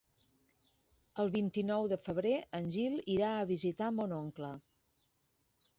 [1.23, 4.53] El vint-i-nou de febrer en Gil irà a visitar mon oncle.